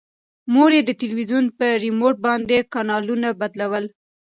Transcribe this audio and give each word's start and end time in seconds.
مور 0.53 0.69
یې 0.77 0.81
د 0.85 0.91
تلویزون 1.01 1.45
په 1.57 1.67
ریموټ 1.83 2.15
باندې 2.27 2.57
کانالونه 2.73 3.27
بدلول. 3.39 3.85